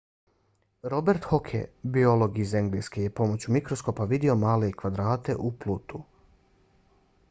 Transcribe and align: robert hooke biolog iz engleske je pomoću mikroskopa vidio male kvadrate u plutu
robert 0.93 1.27
hooke 1.33 1.59
biolog 1.97 2.39
iz 2.45 2.55
engleske 2.61 3.03
je 3.05 3.13
pomoću 3.19 3.55
mikroskopa 3.57 4.09
vidio 4.15 4.37
male 4.47 4.73
kvadrate 4.81 5.35
u 5.51 5.55
plutu 5.67 6.01